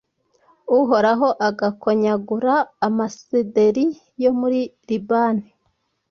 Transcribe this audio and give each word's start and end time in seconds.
uhoraho 0.79 1.27
agakonyagura 1.47 2.55
amasederi 2.87 3.85
yo 4.23 4.31
muri 4.39 4.59
libani 4.87 5.47